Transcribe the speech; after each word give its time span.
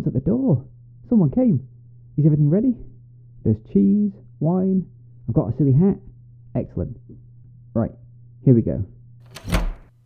Someone's 0.00 0.16
at 0.16 0.24
the 0.24 0.30
door. 0.30 0.64
Someone 1.08 1.30
came. 1.30 1.68
Is 2.16 2.24
everything 2.24 2.48
ready? 2.48 2.74
There's 3.44 3.56
cheese, 3.70 4.12
wine. 4.38 4.86
I've 5.28 5.34
got 5.34 5.52
a 5.52 5.56
silly 5.58 5.72
hat. 5.72 5.96
Excellent. 6.54 6.96
Right, 7.74 7.92
here 8.42 8.54
we 8.54 8.62
go. 8.62 8.84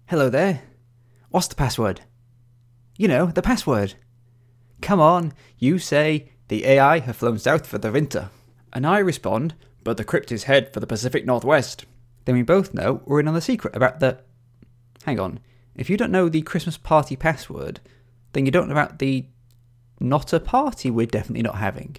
Hello 0.06 0.28
there. 0.28 0.62
What's 1.30 1.46
the 1.46 1.54
password? 1.54 2.00
You 2.96 3.06
know, 3.06 3.26
the 3.26 3.42
password. 3.42 3.94
Come 4.82 5.00
on, 5.00 5.32
you 5.58 5.78
say, 5.78 6.32
the 6.48 6.66
AI 6.66 6.98
have 6.98 7.16
flown 7.16 7.38
south 7.38 7.66
for 7.66 7.78
the 7.78 7.92
winter. 7.92 8.30
And 8.72 8.84
I 8.84 8.98
respond, 8.98 9.54
but 9.84 9.96
the 9.96 10.04
cryptids 10.04 10.44
head 10.44 10.72
for 10.72 10.80
the 10.80 10.88
Pacific 10.88 11.24
Northwest. 11.24 11.84
Then 12.24 12.34
we 12.34 12.42
both 12.42 12.74
know 12.74 13.00
we're 13.04 13.20
in 13.20 13.28
on 13.28 13.34
the 13.34 13.40
secret 13.40 13.76
about 13.76 14.00
the. 14.00 14.18
Hang 15.04 15.20
on. 15.20 15.38
If 15.76 15.88
you 15.88 15.96
don't 15.96 16.12
know 16.12 16.28
the 16.28 16.42
Christmas 16.42 16.76
party 16.76 17.14
password, 17.14 17.80
then 18.32 18.44
you 18.44 18.50
don't 18.50 18.66
know 18.66 18.74
about 18.74 18.98
the. 18.98 19.28
Not 20.00 20.32
a 20.32 20.40
party 20.40 20.90
we're 20.90 21.06
definitely 21.06 21.42
not 21.42 21.56
having. 21.56 21.96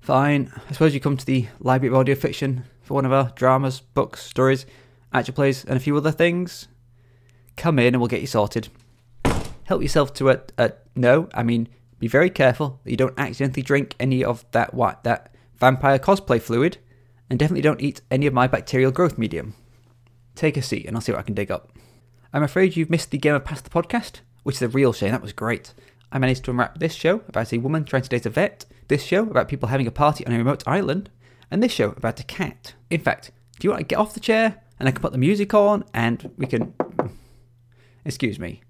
Fine, 0.00 0.52
I 0.68 0.72
suppose 0.72 0.94
you 0.94 1.00
come 1.00 1.16
to 1.16 1.26
the 1.26 1.46
Library 1.60 1.94
of 1.94 2.00
Audio 2.00 2.14
Fiction 2.14 2.64
for 2.80 2.94
one 2.94 3.06
of 3.06 3.12
our 3.12 3.32
dramas, 3.36 3.80
books, 3.80 4.24
stories, 4.24 4.66
actual 5.12 5.34
plays, 5.34 5.64
and 5.64 5.76
a 5.76 5.80
few 5.80 5.96
other 5.96 6.10
things. 6.10 6.68
Come 7.56 7.78
in 7.78 7.94
and 7.94 8.00
we'll 8.00 8.08
get 8.08 8.20
you 8.20 8.26
sorted. 8.26 8.68
Help 9.64 9.82
yourself 9.82 10.12
to 10.14 10.30
a, 10.30 10.40
a 10.58 10.72
no, 10.96 11.28
I 11.34 11.42
mean, 11.42 11.68
be 11.98 12.08
very 12.08 12.30
careful 12.30 12.80
that 12.82 12.90
you 12.90 12.96
don't 12.96 13.18
accidentally 13.18 13.62
drink 13.62 13.94
any 14.00 14.24
of 14.24 14.44
that 14.50 14.74
what 14.74 15.04
that 15.04 15.32
vampire 15.58 15.98
cosplay 15.98 16.42
fluid, 16.42 16.78
and 17.30 17.38
definitely 17.38 17.62
don't 17.62 17.80
eat 17.80 18.00
any 18.10 18.26
of 18.26 18.34
my 18.34 18.48
bacterial 18.48 18.90
growth 18.90 19.16
medium. 19.16 19.54
Take 20.34 20.56
a 20.56 20.62
seat 20.62 20.86
and 20.86 20.96
I'll 20.96 21.00
see 21.00 21.12
what 21.12 21.20
I 21.20 21.22
can 21.22 21.34
dig 21.34 21.52
up. 21.52 21.70
I'm 22.32 22.42
afraid 22.42 22.74
you've 22.76 22.90
missed 22.90 23.10
the 23.10 23.18
Game 23.18 23.34
of 23.34 23.44
Past 23.44 23.64
the 23.64 23.70
podcast, 23.70 24.20
which 24.42 24.56
is 24.56 24.62
a 24.62 24.68
real 24.68 24.92
shame. 24.92 25.12
That 25.12 25.22
was 25.22 25.32
great. 25.32 25.74
I 26.12 26.18
managed 26.18 26.44
to 26.44 26.50
unwrap 26.50 26.78
this 26.78 26.94
show 26.94 27.22
about 27.26 27.52
a 27.52 27.58
woman 27.58 27.84
trying 27.84 28.02
to 28.02 28.08
date 28.08 28.26
a 28.26 28.30
vet, 28.30 28.66
this 28.88 29.02
show 29.02 29.22
about 29.22 29.48
people 29.48 29.70
having 29.70 29.86
a 29.86 29.90
party 29.90 30.26
on 30.26 30.32
a 30.32 30.38
remote 30.38 30.62
island, 30.66 31.08
and 31.50 31.62
this 31.62 31.72
show 31.72 31.90
about 31.96 32.20
a 32.20 32.24
cat. 32.24 32.74
In 32.90 33.00
fact, 33.00 33.32
do 33.58 33.66
you 33.66 33.70
want 33.70 33.80
to 33.80 33.86
get 33.86 33.98
off 33.98 34.14
the 34.14 34.20
chair 34.20 34.62
and 34.78 34.88
I 34.88 34.92
can 34.92 35.00
put 35.00 35.12
the 35.12 35.18
music 35.18 35.54
on 35.54 35.84
and 35.94 36.30
we 36.36 36.46
can. 36.46 36.74
Excuse 38.04 38.38
me. 38.38 38.62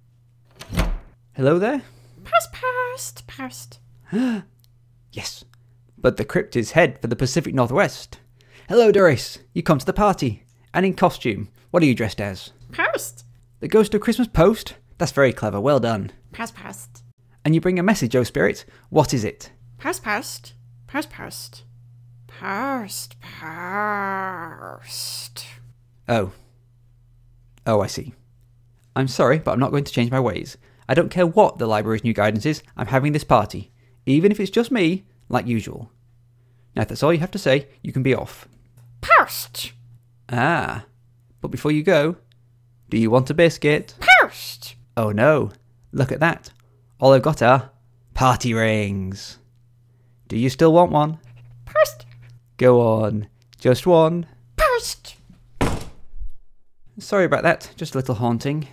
Hello 1.35 1.59
there? 1.59 1.83
Past, 2.23 2.53
past, 2.53 3.27
past. 3.27 3.79
Yes. 5.15 5.45
But 5.99 6.17
the 6.17 6.25
cryptids 6.25 6.71
head 6.71 6.99
for 6.99 7.07
the 7.07 7.17
Pacific 7.17 7.55
Northwest. 7.55 8.19
Hello, 8.67 8.91
Doris. 8.91 9.41
You 9.53 9.63
come 9.63 9.79
to 9.79 9.85
the 9.85 9.93
party. 9.93 10.45
And 10.73 10.87
in 10.87 10.95
costume. 10.95 11.51
What 11.71 11.83
are 11.83 11.87
you 11.87 11.95
dressed 11.95 12.19
as? 12.19 12.53
Past. 12.73 13.27
The 13.61 13.69
Ghost 13.69 13.93
of 13.93 14.01
Christmas 14.01 14.29
Post? 14.29 14.77
That's 14.97 15.13
very 15.13 15.35
clever. 15.35 15.61
Well 15.61 15.81
done. 15.81 16.13
Past, 16.33 16.55
past. 16.55 17.03
And 17.45 17.55
you 17.55 17.61
bring 17.61 17.79
a 17.79 17.83
message, 17.83 18.15
O 18.17 18.23
Spirit. 18.23 18.65
What 18.91 19.13
is 19.13 19.25
it? 19.25 19.51
Past, 19.79 20.03
past. 20.03 20.55
Past, 20.87 21.11
past. 21.11 21.65
Past, 22.29 23.21
past. 23.21 25.47
Oh. 26.09 26.33
Oh, 27.67 27.81
I 27.81 27.87
see. 27.87 28.15
I'm 28.95 29.09
sorry, 29.09 29.39
but 29.39 29.53
I'm 29.53 29.61
not 29.61 29.71
going 29.71 29.85
to 29.85 29.93
change 29.93 30.11
my 30.11 30.21
ways. 30.21 30.57
I 30.89 30.95
don't 30.95 31.11
care 31.11 31.27
what 31.27 31.59
the 31.59 31.67
library's 31.67 32.05
new 32.05 32.13
guidance 32.13 32.45
is, 32.45 32.63
I'm 32.77 32.89
having 32.89 33.13
this 33.13 33.25
party. 33.25 33.71
Even 34.07 34.33
if 34.33 34.41
it's 34.41 34.51
just 34.51 34.71
me, 34.71 35.05
like 35.29 35.47
usual. 35.47 35.91
Now, 36.75 36.83
if 36.83 36.89
that's 36.89 37.03
all 37.03 37.13
you 37.13 37.21
have 37.21 37.31
to 37.33 37.39
say, 37.39 37.69
you 37.83 37.93
can 37.93 38.03
be 38.03 38.15
off. 38.15 38.49
Past. 39.01 39.73
Ah. 40.29 40.85
But 41.41 41.51
before 41.51 41.73
you 41.73 41.83
go, 41.83 42.17
do 42.89 42.99
you 42.99 43.11
want 43.11 43.31
a 43.31 43.35
biscuit? 43.35 43.95
Past. 44.01 44.75
Oh 44.97 45.11
no. 45.11 45.53
Look 45.93 46.13
at 46.13 46.21
that. 46.21 46.51
All 47.03 47.15
I've 47.15 47.23
got 47.23 47.43
are 47.43 47.73
party 48.15 48.55
rings. 48.55 49.41
Do 50.29 50.39
you 50.39 50.49
still 50.49 50.73
want 50.73 50.93
one? 50.93 51.19
Past. 51.65 52.07
Go 52.59 52.81
on. 52.81 53.27
Just 53.59 53.89
one. 53.89 54.27
Past. 54.57 55.17
Sorry 57.01 57.25
about 57.25 57.43
that, 57.43 57.73
just 57.75 57.97
a 57.97 57.99
little 57.99 58.15
haunting. 58.15 58.69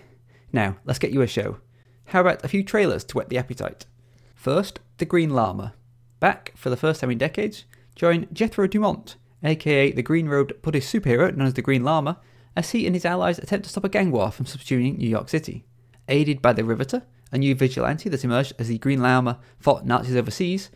Now, 0.53 0.77
let's 0.85 0.99
get 0.99 1.09
you 1.09 1.23
a 1.23 1.27
show. 1.27 1.57
How 2.05 2.21
about 2.21 2.45
a 2.45 2.47
few 2.47 2.61
trailers 2.63 3.03
to 3.05 3.17
whet 3.17 3.29
the 3.29 3.39
appetite? 3.39 3.87
First, 4.35 4.79
The 4.99 5.05
Green 5.05 5.31
Lama. 5.31 5.73
Back, 6.19 6.53
for 6.55 6.69
the 6.69 6.77
first 6.77 7.01
time 7.01 7.09
in 7.09 7.17
decades, 7.17 7.65
join 7.95 8.27
Jethro 8.31 8.67
Dumont, 8.67 9.15
aka 9.43 9.91
the 9.91 10.03
Green 10.03 10.29
Robed 10.29 10.61
Buddhist 10.61 10.93
superhero 10.93 11.35
known 11.35 11.47
as 11.47 11.55
the 11.55 11.63
Green 11.63 11.83
Lama, 11.83 12.19
as 12.55 12.69
he 12.69 12.85
and 12.85 12.95
his 12.95 13.05
allies 13.05 13.39
attempt 13.39 13.63
to 13.63 13.71
stop 13.71 13.85
a 13.85 13.89
gang 13.89 14.11
war 14.11 14.29
from 14.29 14.45
subsuming 14.45 14.99
New 14.99 15.09
York 15.09 15.29
City. 15.29 15.65
Aided 16.07 16.43
by 16.43 16.53
the 16.53 16.63
Riveter, 16.63 17.07
a 17.31 17.37
new 17.37 17.55
vigilante 17.55 18.09
that 18.09 18.23
emerged 18.23 18.53
as 18.59 18.67
the 18.67 18.77
Green 18.77 19.01
Lama 19.01 19.39
fought 19.59 19.85
Nazis 19.85 20.15
overseas, 20.15 20.69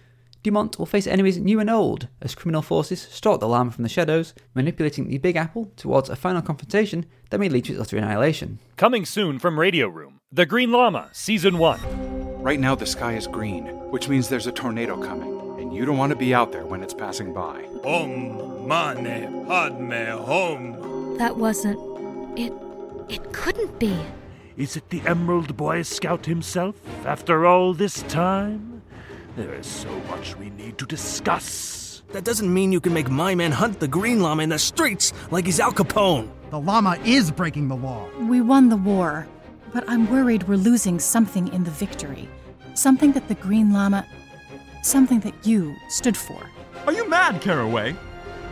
Dumont 0.43 0.77
will 0.77 0.85
face 0.85 1.07
enemies 1.07 1.37
new 1.39 1.61
and 1.61 1.69
old 1.69 2.09
as 2.21 2.35
criminal 2.35 2.61
forces 2.61 3.01
stalk 3.01 3.39
the 3.39 3.47
lama 3.47 3.71
from 3.71 3.83
the 3.83 3.89
shadows, 3.89 4.33
manipulating 4.53 5.07
the 5.07 5.17
Big 5.17 5.37
Apple 5.37 5.71
towards 5.77 6.09
a 6.09 6.17
final 6.17 6.41
confrontation 6.41 7.05
that 7.29 7.39
may 7.39 7.47
lead 7.47 7.63
to 7.65 7.71
its 7.71 7.81
utter 7.81 7.97
annihilation. 7.97 8.59
Coming 8.75 9.05
soon 9.05 9.39
from 9.39 9.57
Radio 9.57 9.87
Room 9.87 10.19
The 10.33 10.45
Green 10.45 10.73
Lama, 10.73 11.07
Season 11.13 11.57
1. 11.57 12.41
Right 12.43 12.59
now, 12.59 12.75
the 12.75 12.85
sky 12.85 13.13
is 13.13 13.25
green, 13.25 13.67
which 13.89 14.09
means 14.09 14.27
there's 14.27 14.47
a 14.47 14.51
tornado 14.51 15.01
coming, 15.01 15.31
and 15.61 15.73
you 15.73 15.85
don't 15.85 15.97
want 15.97 16.09
to 16.09 16.17
be 16.17 16.33
out 16.33 16.51
there 16.51 16.65
when 16.65 16.83
it's 16.83 16.93
passing 16.93 17.33
by. 17.33 17.63
Om 17.85 18.67
mani 18.67 19.27
padme 19.47 20.25
hum. 20.25 21.17
That 21.19 21.37
wasn't. 21.37 21.79
It. 22.37 22.51
It 23.07 23.31
couldn't 23.31 23.79
be. 23.79 23.97
Is 24.55 24.77
it 24.77 24.89
the 24.89 25.01
Emerald 25.07 25.57
Boy 25.57 25.81
Scout 25.81 26.27
himself, 26.27 26.75
after 27.05 27.45
all 27.45 27.73
this 27.73 28.03
time? 28.03 28.83
There 29.35 29.53
is 29.55 29.65
so 29.65 29.89
much 30.09 30.37
we 30.37 30.51
need 30.51 30.77
to 30.77 30.85
discuss. 30.85 32.03
That 32.11 32.23
doesn't 32.23 32.53
mean 32.53 32.71
you 32.71 32.79
can 32.79 32.93
make 32.93 33.09
my 33.09 33.33
man 33.33 33.51
hunt 33.51 33.79
the 33.79 33.87
green 33.87 34.21
lama 34.21 34.43
in 34.43 34.49
the 34.49 34.59
streets 34.59 35.11
like 35.31 35.45
he's 35.47 35.59
Al 35.59 35.71
Capone. 35.73 36.29
The 36.51 36.59
lama 36.59 36.99
is 37.03 37.31
breaking 37.31 37.67
the 37.67 37.75
law. 37.75 38.07
We 38.19 38.41
won 38.41 38.69
the 38.69 38.77
war, 38.77 39.27
but 39.73 39.83
I'm 39.87 40.07
worried 40.11 40.47
we're 40.47 40.57
losing 40.57 40.99
something 40.99 41.47
in 41.51 41.63
the 41.63 41.71
victory. 41.71 42.29
Something 42.75 43.11
that 43.13 43.27
the 43.27 43.35
green 43.35 43.73
lama. 43.73 44.05
something 44.83 45.21
that 45.21 45.33
you 45.47 45.75
stood 45.87 46.15
for. 46.15 46.49
Are 46.85 46.93
you 46.93 47.09
mad, 47.09 47.41
Caraway? 47.41 47.95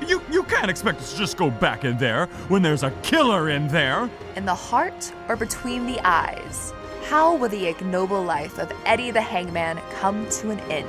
You, 0.08 0.22
you 0.32 0.44
can't 0.44 0.70
expect 0.70 1.00
us 1.00 1.12
to 1.14 1.18
just 1.18 1.38
go 1.38 1.52
back 1.52 1.86
in 1.86 1.98
there 1.98 2.26
when 2.48 2.62
there's 2.62 2.84
a 2.84 2.92
killer 3.04 3.50
in 3.50 3.68
there. 3.68 4.10
In 4.36 4.46
the 4.46 4.56
heart 4.56 5.14
or 5.28 5.36
between 5.36 5.86
the 5.86 6.00
eyes? 6.06 6.74
How 7.04 7.36
will 7.36 7.50
the 7.50 7.68
ignoble 7.68 8.24
life 8.24 8.58
of 8.58 8.72
Eddie 8.86 9.12
the 9.12 9.22
Hangman 9.22 9.80
come 10.00 10.28
to 10.30 10.52
an 10.52 10.60
end? 10.72 10.88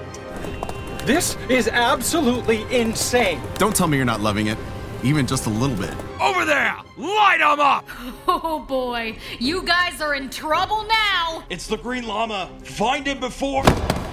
This 1.07 1.37
is 1.49 1.69
absolutely 1.69 2.63
insane. 2.75 3.41
Don't 3.55 3.75
tell 3.75 3.89
me 3.89 3.97
you're 3.97 4.07
not 4.07 4.21
loving 4.21 4.47
it, 4.47 4.57
even 5.03 5.27
just 5.27 5.47
a 5.47 5.51
little 5.51 5.77
bit. 5.77 5.95
Over 6.21 6.45
there! 6.45 6.77
Light 6.97 7.39
them 7.41 7.61
up! 7.61 7.89
Oh 8.29 8.61
boy, 8.61 9.19
you 9.39 9.63
guys 9.63 10.01
are 10.01 10.15
in 10.15 10.31
trouble 10.31 10.85
now! 10.87 11.45
It's 11.51 11.67
the 11.67 11.77
Green 11.77 12.07
Lama. 12.07 12.49
Find 12.63 13.07
him 13.07 13.21
before. 13.21 13.65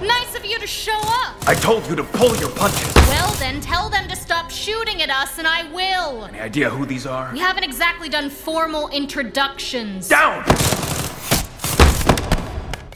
Nice 0.02 0.34
of 0.36 0.44
you 0.44 0.58
to 0.58 0.66
show 0.66 0.98
up! 0.98 1.36
I 1.46 1.54
told 1.54 1.86
you 1.86 1.96
to 1.96 2.04
pull 2.04 2.36
your 2.36 2.50
punches. 2.50 2.94
Well, 3.08 3.32
then 3.34 3.60
tell 3.60 3.88
them 3.88 4.08
to 4.08 4.16
stop 4.16 4.50
shooting 4.50 5.00
at 5.02 5.10
us 5.10 5.38
and 5.38 5.46
I 5.46 5.70
will! 5.72 6.24
Any 6.26 6.40
idea 6.40 6.70
who 6.70 6.84
these 6.86 7.06
are? 7.06 7.32
We 7.32 7.38
haven't 7.38 7.64
exactly 7.64 8.08
done 8.08 8.28
formal 8.30 8.88
introductions. 8.88 10.08
Down! 10.08 10.44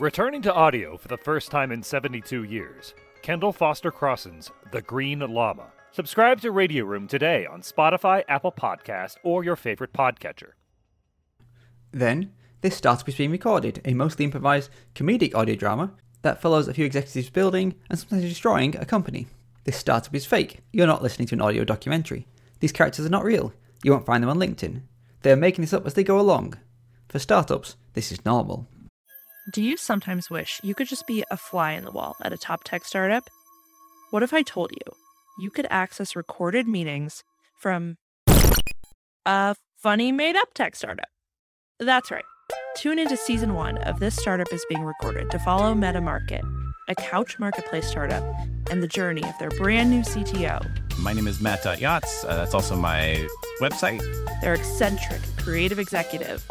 Returning 0.00 0.42
to 0.42 0.52
audio 0.52 0.96
for 0.96 1.08
the 1.08 1.16
first 1.16 1.50
time 1.50 1.70
in 1.70 1.82
72 1.82 2.44
years, 2.44 2.94
Kendell 3.22 3.54
Foster 3.54 3.90
Crossen's 3.90 4.50
The 4.72 4.82
Green 4.82 5.20
Lama. 5.20 5.73
Subscribe 5.94 6.40
to 6.40 6.50
Radio 6.50 6.84
Room 6.84 7.06
today 7.06 7.46
on 7.46 7.62
Spotify, 7.62 8.24
Apple 8.26 8.50
Podcast, 8.50 9.14
or 9.22 9.44
your 9.44 9.54
favorite 9.54 9.92
podcatcher. 9.92 10.54
Then, 11.92 12.32
this 12.62 12.74
startup 12.74 13.08
is 13.08 13.14
being 13.14 13.30
recorded, 13.30 13.80
a 13.84 13.94
mostly 13.94 14.24
improvised 14.24 14.70
comedic 14.96 15.36
audio 15.36 15.54
drama 15.54 15.92
that 16.22 16.42
follows 16.42 16.66
a 16.66 16.74
few 16.74 16.84
executives 16.84 17.30
building 17.30 17.76
and 17.88 17.96
sometimes 17.96 18.24
destroying 18.24 18.76
a 18.76 18.84
company. 18.84 19.28
This 19.62 19.76
startup 19.76 20.12
is 20.16 20.26
fake. 20.26 20.62
You're 20.72 20.88
not 20.88 21.00
listening 21.00 21.28
to 21.28 21.36
an 21.36 21.40
audio 21.40 21.62
documentary. 21.62 22.26
These 22.58 22.72
characters 22.72 23.06
are 23.06 23.10
not 23.10 23.22
real. 23.22 23.52
You 23.84 23.92
won't 23.92 24.04
find 24.04 24.20
them 24.20 24.30
on 24.30 24.38
LinkedIn. 24.38 24.82
They 25.22 25.30
are 25.30 25.36
making 25.36 25.62
this 25.62 25.72
up 25.72 25.86
as 25.86 25.94
they 25.94 26.02
go 26.02 26.18
along. 26.18 26.54
For 27.08 27.20
startups, 27.20 27.76
this 27.92 28.10
is 28.10 28.24
normal. 28.24 28.66
Do 29.52 29.62
you 29.62 29.76
sometimes 29.76 30.28
wish 30.28 30.60
you 30.64 30.74
could 30.74 30.88
just 30.88 31.06
be 31.06 31.24
a 31.30 31.36
fly 31.36 31.70
in 31.70 31.84
the 31.84 31.92
wall 31.92 32.16
at 32.20 32.32
a 32.32 32.36
top 32.36 32.64
tech 32.64 32.84
startup? 32.84 33.30
What 34.10 34.24
if 34.24 34.34
I 34.34 34.42
told 34.42 34.72
you 34.72 35.03
you 35.38 35.50
could 35.50 35.66
access 35.70 36.14
recorded 36.14 36.66
meetings 36.68 37.24
from 37.58 37.96
a 39.26 39.56
funny 39.76 40.12
made 40.12 40.36
up 40.36 40.54
tech 40.54 40.76
startup? 40.76 41.08
That's 41.80 42.10
right. 42.10 42.24
Tune 42.76 42.98
into 42.98 43.16
season 43.16 43.54
one 43.54 43.78
of 43.78 44.00
This 44.00 44.16
Startup 44.16 44.52
is 44.52 44.64
Being 44.68 44.82
Recorded 44.82 45.30
to 45.30 45.38
follow 45.38 45.74
MetaMarket, 45.74 46.42
a 46.88 46.94
couch 46.94 47.38
marketplace 47.38 47.86
startup, 47.86 48.22
and 48.70 48.82
the 48.82 48.88
journey 48.88 49.22
of 49.24 49.36
their 49.38 49.50
brand 49.50 49.90
new 49.90 50.02
CTO. 50.02 50.98
My 50.98 51.12
name 51.12 51.26
is 51.26 51.40
Matt 51.40 51.64
Yachts. 51.80 52.24
Uh, 52.24 52.36
that's 52.36 52.54
also 52.54 52.76
my 52.76 53.26
website. 53.60 54.00
Their 54.40 54.54
eccentric 54.54 55.20
creative 55.38 55.78
executive 55.78 56.44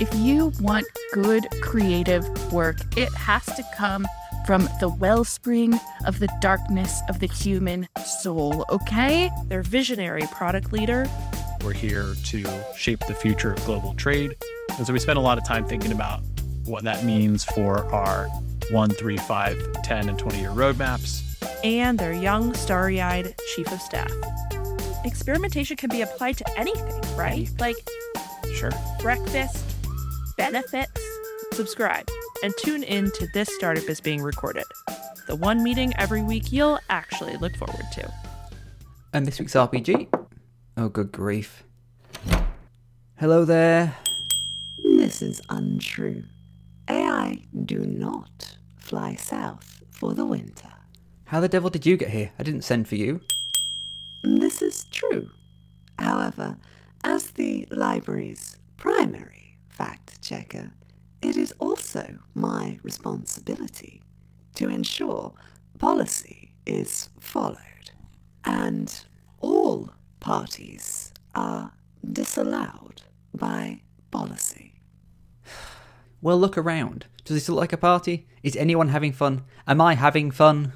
if 0.00 0.14
you 0.14 0.52
want 0.60 0.86
good 1.12 1.48
creative 1.60 2.52
work, 2.52 2.76
it 2.96 3.12
has 3.14 3.44
to 3.44 3.64
come 3.76 4.06
from 4.48 4.66
the 4.80 4.88
wellspring 4.88 5.78
of 6.06 6.20
the 6.20 6.28
darkness 6.40 7.02
of 7.10 7.18
the 7.20 7.26
human 7.26 7.86
soul, 8.22 8.64
okay? 8.70 9.30
Their 9.48 9.62
visionary 9.62 10.22
product 10.32 10.72
leader. 10.72 11.06
We're 11.62 11.74
here 11.74 12.14
to 12.24 12.46
shape 12.74 13.00
the 13.06 13.12
future 13.12 13.52
of 13.52 13.62
global 13.66 13.92
trade. 13.92 14.34
And 14.78 14.86
so 14.86 14.94
we 14.94 15.00
spend 15.00 15.18
a 15.18 15.20
lot 15.20 15.36
of 15.36 15.44
time 15.44 15.66
thinking 15.66 15.92
about 15.92 16.22
what 16.64 16.82
that 16.84 17.04
means 17.04 17.44
for 17.44 17.84
our 17.94 18.28
one, 18.70 18.88
three, 18.88 19.18
five, 19.18 19.62
10, 19.82 20.08
and 20.08 20.18
20 20.18 20.40
year 20.40 20.48
roadmaps. 20.48 21.22
And 21.62 21.98
their 21.98 22.14
young, 22.14 22.54
starry 22.54 23.02
eyed 23.02 23.34
chief 23.54 23.70
of 23.70 23.82
staff. 23.82 24.10
Experimentation 25.04 25.76
can 25.76 25.90
be 25.90 26.00
applied 26.00 26.38
to 26.38 26.58
anything, 26.58 27.02
right? 27.18 27.50
Like 27.58 27.76
Sure. 28.54 28.72
breakfast, 29.02 29.62
benefits. 30.38 31.02
Subscribe 31.52 32.08
and 32.42 32.54
tune 32.58 32.82
in 32.82 33.10
to 33.12 33.26
This 33.34 33.52
Startup 33.54 33.88
is 33.88 34.00
Being 34.00 34.22
Recorded, 34.22 34.64
the 35.26 35.36
one 35.36 35.62
meeting 35.62 35.92
every 35.96 36.22
week 36.22 36.52
you'll 36.52 36.78
actually 36.88 37.36
look 37.36 37.56
forward 37.56 37.84
to. 37.92 38.12
And 39.12 39.26
this 39.26 39.40
week's 39.40 39.54
RPG? 39.54 40.08
Oh, 40.76 40.88
good 40.88 41.10
grief. 41.10 41.64
Hello 43.16 43.44
there. 43.44 43.96
This 44.84 45.22
is 45.22 45.40
untrue. 45.48 46.22
AI 46.88 47.42
do 47.64 47.80
not 47.80 48.56
fly 48.78 49.16
south 49.16 49.82
for 49.90 50.14
the 50.14 50.24
winter. 50.24 50.68
How 51.24 51.40
the 51.40 51.48
devil 51.48 51.70
did 51.70 51.84
you 51.84 51.96
get 51.96 52.10
here? 52.10 52.30
I 52.38 52.42
didn't 52.42 52.62
send 52.62 52.88
for 52.88 52.94
you. 52.94 53.20
This 54.22 54.62
is 54.62 54.84
true. 54.84 55.30
However, 55.98 56.56
as 57.04 57.32
the 57.32 57.66
library's 57.70 58.56
primary 58.76 59.58
fact 59.68 60.22
checker, 60.22 60.70
it 61.22 61.36
is 61.36 61.52
also 61.58 62.18
my 62.34 62.78
responsibility 62.82 64.02
to 64.54 64.68
ensure 64.68 65.32
policy 65.78 66.54
is 66.66 67.10
followed 67.18 67.90
and 68.44 69.04
all 69.40 69.90
parties 70.20 71.12
are 71.34 71.72
disallowed 72.12 73.02
by 73.34 73.80
policy. 74.10 74.74
Well, 76.20 76.38
look 76.38 76.58
around. 76.58 77.06
Does 77.24 77.36
this 77.36 77.48
look 77.48 77.58
like 77.58 77.72
a 77.72 77.76
party? 77.76 78.26
Is 78.42 78.56
anyone 78.56 78.88
having 78.88 79.12
fun? 79.12 79.44
Am 79.66 79.80
I 79.80 79.94
having 79.94 80.30
fun? 80.30 80.72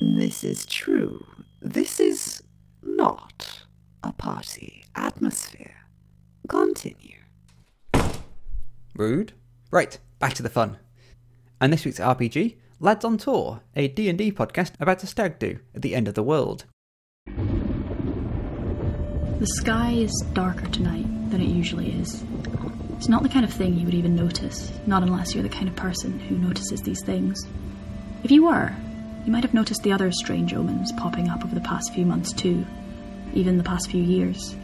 This 0.00 0.44
is 0.44 0.66
true. 0.66 1.26
This 1.60 2.00
is 2.00 2.42
not 2.82 3.64
a 4.02 4.12
party 4.12 4.84
atmosphere. 4.94 5.86
Continue. 6.48 7.20
Rude. 8.94 9.32
Right, 9.72 9.98
back 10.18 10.34
to 10.34 10.42
the 10.42 10.50
fun. 10.50 10.76
And 11.58 11.72
this 11.72 11.86
week's 11.86 11.98
RPG, 11.98 12.56
Lads 12.78 13.06
on 13.06 13.16
Tour, 13.16 13.62
a 13.74 13.88
D&D 13.88 14.32
podcast 14.32 14.72
about 14.78 15.02
a 15.02 15.06
stag 15.06 15.38
do 15.38 15.60
at 15.74 15.80
the 15.80 15.94
end 15.94 16.08
of 16.08 16.14
the 16.14 16.22
world. 16.22 16.66
The 19.38 19.46
sky 19.46 19.92
is 19.92 20.12
darker 20.34 20.66
tonight 20.66 21.06
than 21.30 21.40
it 21.40 21.48
usually 21.48 21.90
is. 21.90 22.22
It's 22.98 23.08
not 23.08 23.22
the 23.22 23.30
kind 23.30 23.46
of 23.46 23.52
thing 23.52 23.74
you 23.78 23.86
would 23.86 23.94
even 23.94 24.14
notice, 24.14 24.70
not 24.86 25.02
unless 25.02 25.34
you're 25.34 25.42
the 25.42 25.48
kind 25.48 25.68
of 25.68 25.74
person 25.74 26.18
who 26.18 26.36
notices 26.36 26.82
these 26.82 27.02
things. 27.02 27.46
If 28.24 28.30
you 28.30 28.44
were, 28.44 28.76
you 29.24 29.32
might 29.32 29.42
have 29.42 29.54
noticed 29.54 29.84
the 29.84 29.92
other 29.92 30.12
strange 30.12 30.52
omens 30.52 30.92
popping 30.92 31.30
up 31.30 31.46
over 31.46 31.54
the 31.54 31.62
past 31.62 31.94
few 31.94 32.04
months 32.04 32.34
too, 32.34 32.66
even 33.32 33.56
the 33.56 33.64
past 33.64 33.90
few 33.90 34.02
years. 34.02 34.54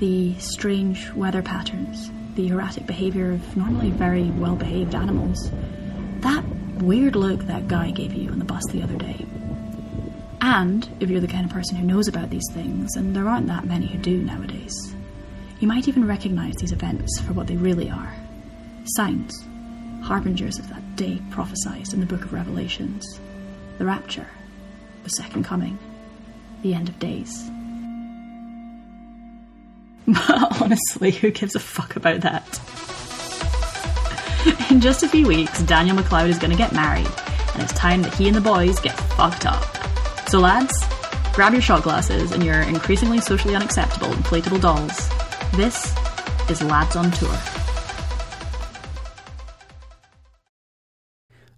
The 0.00 0.38
strange 0.38 1.10
weather 1.12 1.40
patterns, 1.40 2.10
the 2.34 2.48
erratic 2.48 2.86
behavior 2.86 3.32
of 3.32 3.56
normally 3.56 3.90
very 3.90 4.30
well 4.30 4.56
behaved 4.56 4.94
animals. 4.94 5.50
That 6.20 6.44
weird 6.82 7.16
look 7.16 7.40
that 7.46 7.68
guy 7.68 7.90
gave 7.90 8.12
you 8.12 8.30
on 8.30 8.38
the 8.38 8.44
bus 8.44 8.64
the 8.70 8.82
other 8.82 8.96
day. 8.96 9.24
And 10.40 10.88
if 11.00 11.08
you're 11.08 11.20
the 11.20 11.28
kind 11.28 11.44
of 11.44 11.52
person 11.52 11.76
who 11.76 11.86
knows 11.86 12.08
about 12.08 12.30
these 12.30 12.48
things, 12.52 12.96
and 12.96 13.14
there 13.14 13.28
aren't 13.28 13.46
that 13.46 13.64
many 13.64 13.86
who 13.86 13.98
do 13.98 14.18
nowadays, 14.18 14.94
you 15.60 15.68
might 15.68 15.88
even 15.88 16.06
recognize 16.06 16.54
these 16.56 16.72
events 16.72 17.20
for 17.20 17.32
what 17.32 17.46
they 17.46 17.56
really 17.56 17.90
are 17.90 18.14
signs, 18.96 19.42
harbingers 20.02 20.58
of 20.58 20.68
that 20.68 20.96
day 20.96 21.18
prophesied 21.30 21.90
in 21.94 22.00
the 22.00 22.06
book 22.06 22.24
of 22.24 22.32
Revelations 22.32 23.18
the 23.78 23.84
rapture, 23.84 24.28
the 25.02 25.10
second 25.10 25.44
coming, 25.44 25.78
the 26.62 26.74
end 26.74 26.88
of 26.88 26.98
days. 26.98 27.50
Honestly, 30.60 31.10
who 31.10 31.30
gives 31.30 31.54
a 31.54 31.60
fuck 31.60 31.96
about 31.96 32.20
that? 32.20 32.60
In 34.70 34.80
just 34.80 35.02
a 35.02 35.08
few 35.08 35.26
weeks, 35.26 35.62
Daniel 35.62 35.96
McLeod 35.96 36.28
is 36.28 36.38
going 36.38 36.50
to 36.50 36.56
get 36.56 36.74
married, 36.74 37.08
and 37.54 37.62
it's 37.62 37.72
time 37.72 38.02
that 38.02 38.12
he 38.12 38.26
and 38.28 38.36
the 38.36 38.40
boys 38.40 38.78
get 38.80 38.98
fucked 39.12 39.46
up. 39.46 39.64
So, 40.28 40.40
lads, 40.40 40.84
grab 41.32 41.54
your 41.54 41.62
shot 41.62 41.82
glasses 41.84 42.32
and 42.32 42.44
your 42.44 42.60
increasingly 42.60 43.20
socially 43.20 43.54
unacceptable 43.54 44.08
inflatable 44.08 44.60
dolls. 44.60 45.08
This 45.52 45.94
is 46.50 46.62
Lads 46.62 46.96
on 46.96 47.10
Tour. 47.12 47.34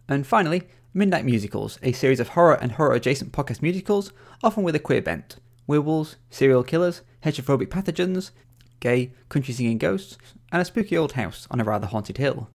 And 0.09 0.25
finally, 0.25 0.63
Midnight 0.95 1.25
Musicals, 1.25 1.81
a 1.83 1.91
series 1.91 2.21
of 2.21 2.29
horror 2.29 2.55
and 2.55 2.73
horror 2.73 2.95
adjacent 2.95 3.33
podcast 3.33 3.61
musicals, 3.61 4.13
often 4.45 4.63
with 4.63 4.77
a 4.77 4.79
queer 4.79 5.03
bent. 5.03 5.37
Werewolves, 5.67 6.17
serial 6.31 6.63
killers, 6.63 7.03
heterophobic 7.27 7.67
pathogens, 7.67 8.31
gay, 8.79 9.13
country 9.29 9.53
singing 9.53 9.79
ghosts, 9.79 10.17
and 10.53 10.63
a 10.63 10.65
spooky 10.65 10.97
old 10.97 11.13
house 11.13 11.49
on 11.51 11.61
a 11.61 11.65
rather 11.65 11.89
haunted 11.89 12.19
hill. 12.19 12.49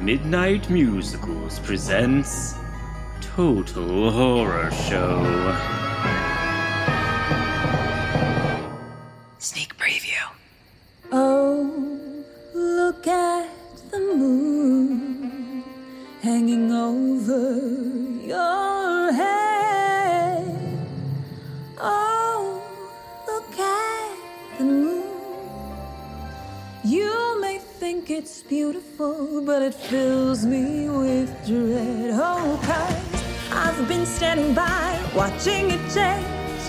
Midnight 0.00 0.70
Musicals 0.70 1.58
presents 1.58 2.54
Total 3.20 4.10
Horror 4.10 4.70
Show. 4.70 5.87
It 29.68 29.74
fills 29.74 30.46
me 30.46 30.88
with 30.88 31.28
dread. 31.46 32.10
Oh, 32.14 32.58
cause 32.64 33.52
I've 33.52 33.86
been 33.86 34.06
standing 34.06 34.54
by, 34.54 34.98
watching 35.14 35.70
it 35.70 35.82
change, 35.92 36.62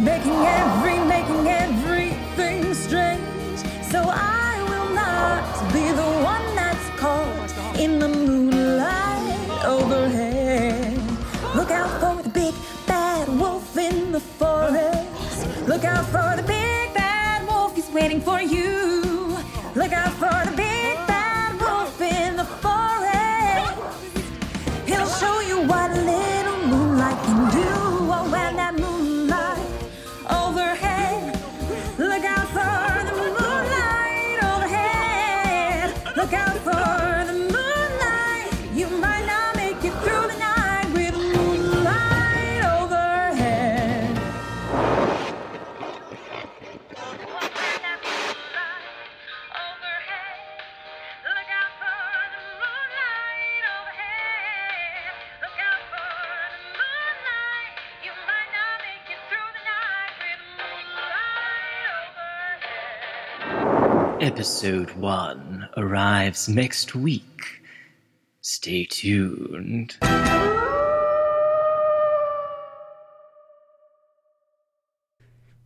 making 0.00 0.40
every, 0.58 0.98
making 1.14 1.46
everything 1.46 2.74
strange. 2.74 3.60
So 3.92 4.00
I 4.02 4.52
will 4.68 4.90
not 5.02 5.44
be 5.72 5.84
the 6.02 6.10
one 6.32 6.46
that's 6.56 6.88
caught 6.98 7.78
in 7.78 8.00
the 8.00 8.08
moonlight 8.08 9.64
overhead. 9.64 10.98
Look 11.54 11.70
out 11.70 11.92
for 12.00 12.20
the 12.20 12.30
big 12.30 12.54
bad 12.84 13.28
wolf 13.28 13.76
in 13.76 14.10
the 14.10 14.20
forest. 14.20 15.68
Look 15.68 15.84
out 15.84 16.04
for 16.06 16.34
the 16.34 16.42
big 16.42 16.94
bad 16.94 17.46
wolf, 17.46 17.76
he's 17.76 17.90
waiting 17.90 18.20
for 18.20 18.42
you. 18.42 19.38
Look 19.76 19.92
out 19.92 20.12
for 20.14 20.49
the 20.49 20.49
Episode 64.30 64.92
1 64.92 65.70
arrives 65.76 66.48
next 66.48 66.94
week. 66.94 67.62
Stay 68.42 68.84
tuned. 68.84 69.96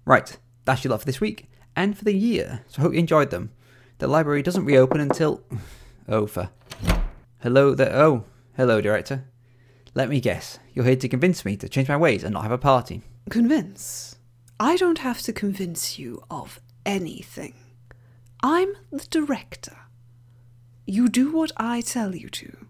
Right, 0.06 0.38
that's 0.64 0.82
your 0.82 0.92
lot 0.92 1.00
for 1.00 1.04
this 1.04 1.20
week 1.20 1.50
and 1.76 1.96
for 1.96 2.04
the 2.04 2.14
year, 2.14 2.64
so 2.68 2.80
I 2.80 2.82
hope 2.84 2.94
you 2.94 3.00
enjoyed 3.00 3.28
them. 3.28 3.52
The 3.98 4.08
library 4.08 4.42
doesn't 4.42 4.64
reopen 4.64 4.98
until. 4.98 5.42
Oh, 6.08 6.26
for. 6.26 6.48
Hello 7.42 7.74
there. 7.74 7.94
Oh, 7.94 8.24
Hello, 8.56 8.80
Director. 8.80 9.26
Let 9.94 10.08
me 10.08 10.20
guess. 10.20 10.58
You're 10.72 10.86
here 10.86 10.96
to 10.96 11.08
convince 11.08 11.44
me 11.44 11.58
to 11.58 11.68
change 11.68 11.88
my 11.88 11.98
ways 11.98 12.24
and 12.24 12.32
not 12.32 12.44
have 12.44 12.50
a 12.50 12.56
party. 12.56 13.02
Convince? 13.28 14.16
I 14.58 14.76
don't 14.76 15.00
have 15.00 15.20
to 15.20 15.34
convince 15.34 15.98
you 15.98 16.22
of 16.30 16.60
anything. 16.86 17.52
I'm 18.44 18.74
the 18.92 19.06
director. 19.08 19.78
You 20.84 21.08
do 21.08 21.32
what 21.32 21.50
I 21.56 21.80
tell 21.80 22.14
you 22.14 22.28
to. 22.28 22.66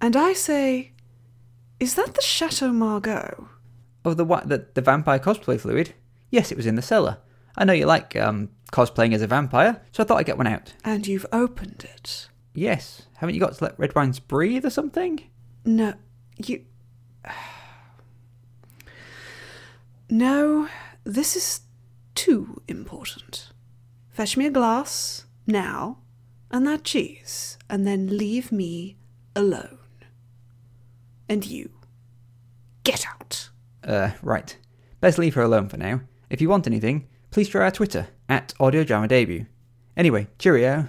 And 0.00 0.16
I 0.16 0.32
say, 0.32 0.92
is 1.78 1.94
that 1.96 2.14
the 2.14 2.22
Chateau 2.22 2.72
Margaux? 2.72 3.50
Oh, 4.06 4.14
the? 4.14 4.24
The, 4.24 4.66
the 4.72 4.80
vampire 4.80 5.18
cosplay 5.18 5.60
fluid? 5.60 5.92
Yes, 6.30 6.50
it 6.50 6.56
was 6.56 6.64
in 6.64 6.76
the 6.76 6.80
cellar. 6.80 7.18
I 7.54 7.66
know 7.66 7.74
you 7.74 7.84
like 7.84 8.16
um, 8.16 8.48
cosplaying 8.72 9.12
as 9.12 9.20
a 9.20 9.26
vampire, 9.26 9.82
so 9.92 10.02
I 10.02 10.06
thought 10.06 10.16
I'd 10.20 10.26
get 10.26 10.38
one 10.38 10.46
out. 10.46 10.72
And 10.86 11.06
you've 11.06 11.26
opened 11.32 11.84
it? 11.84 12.30
Yes. 12.54 13.02
Haven't 13.18 13.34
you 13.34 13.42
got 13.42 13.52
to 13.56 13.64
let 13.64 13.78
red 13.78 13.94
wines 13.94 14.20
breathe 14.20 14.64
or 14.64 14.70
something? 14.70 15.22
No, 15.66 15.94
you. 16.38 16.64
No, 20.10 20.68
this 21.04 21.34
is 21.34 21.60
too 22.14 22.62
important. 22.68 23.50
Fetch 24.14 24.36
me 24.36 24.46
a 24.46 24.50
glass, 24.50 25.24
now, 25.44 25.98
and 26.48 26.64
that 26.68 26.84
cheese, 26.84 27.58
and 27.68 27.84
then 27.84 28.16
leave 28.16 28.52
me 28.52 28.96
alone. 29.34 29.80
And 31.28 31.44
you. 31.44 31.72
Get 32.84 33.04
out. 33.08 33.50
Uh, 33.82 34.10
right. 34.22 34.56
Best 35.00 35.18
leave 35.18 35.34
her 35.34 35.42
alone 35.42 35.68
for 35.68 35.78
now. 35.78 36.02
If 36.30 36.40
you 36.40 36.48
want 36.48 36.68
anything, 36.68 37.08
please 37.32 37.48
try 37.48 37.64
our 37.64 37.72
Twitter, 37.72 38.06
at 38.28 38.54
Audio 38.60 38.84
Drama 38.84 39.08
Debut. 39.08 39.46
Anyway, 39.96 40.28
cheerio. 40.38 40.86